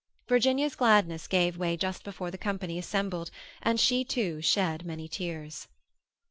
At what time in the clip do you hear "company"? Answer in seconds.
2.39-2.79